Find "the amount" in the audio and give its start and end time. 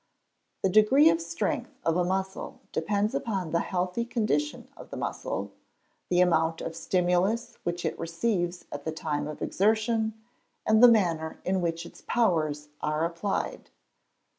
6.09-6.59